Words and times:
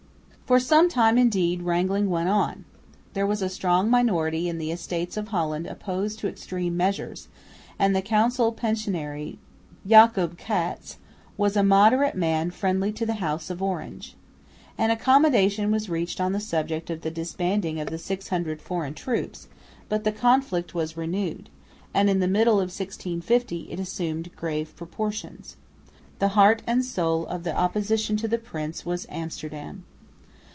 For 0.51 0.59
some 0.59 0.89
time, 0.89 1.17
indeed, 1.17 1.61
wrangling 1.61 2.09
went 2.09 2.27
on. 2.27 2.65
There 3.13 3.25
was 3.25 3.41
a 3.41 3.47
strong 3.47 3.89
minority 3.89 4.49
in 4.49 4.57
the 4.57 4.69
Estates 4.69 5.15
of 5.15 5.29
Holland 5.29 5.65
opposed 5.65 6.19
to 6.19 6.27
extreme 6.27 6.75
measures; 6.75 7.29
and 7.79 7.95
the 7.95 8.01
council 8.01 8.51
pensionary, 8.51 9.37
Jacob 9.87 10.37
Cats, 10.37 10.97
was 11.37 11.55
a 11.55 11.63
moderate 11.63 12.15
man 12.15 12.51
friendly 12.51 12.91
to 12.91 13.05
the 13.05 13.13
House 13.23 13.49
of 13.49 13.63
Orange. 13.63 14.17
An 14.77 14.91
accommodation 14.91 15.71
was 15.71 15.87
reached 15.87 16.19
on 16.19 16.33
the 16.33 16.39
subject 16.41 16.89
of 16.89 16.99
the 16.99 17.11
disbanding 17.11 17.79
of 17.79 17.89
the 17.89 17.97
600 17.97 18.61
foreign 18.61 18.93
troops, 18.93 19.47
but 19.87 20.03
the 20.03 20.11
conflict 20.11 20.73
was 20.75 20.97
renewed, 20.97 21.49
and 21.93 22.09
in 22.09 22.19
the 22.19 22.27
middle 22.27 22.55
of 22.55 22.75
1650 22.77 23.71
it 23.71 23.79
assumed 23.79 24.35
grave 24.35 24.75
proportions. 24.75 25.55
The 26.19 26.29
heart 26.35 26.61
and 26.67 26.83
soul 26.83 27.25
of 27.27 27.43
the 27.45 27.55
opposition 27.55 28.17
to 28.17 28.27
the 28.27 28.37
prince 28.37 28.85
was 28.85 29.07
Amsterdam. 29.07 29.85